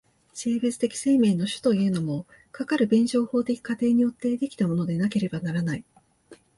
[0.33, 5.85] 生物的生命の種というものも、かかる弁証法的過程によって出来たものでなければならない。